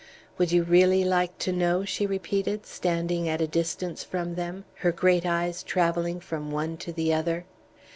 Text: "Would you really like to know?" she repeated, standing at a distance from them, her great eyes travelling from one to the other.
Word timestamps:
"Would 0.39 0.51
you 0.51 0.63
really 0.63 1.03
like 1.05 1.37
to 1.37 1.51
know?" 1.51 1.85
she 1.85 2.07
repeated, 2.07 2.65
standing 2.65 3.29
at 3.29 3.39
a 3.39 3.45
distance 3.45 4.03
from 4.03 4.33
them, 4.33 4.65
her 4.77 4.91
great 4.91 5.27
eyes 5.27 5.61
travelling 5.61 6.19
from 6.19 6.49
one 6.49 6.75
to 6.77 6.91
the 6.91 7.13
other. 7.13 7.45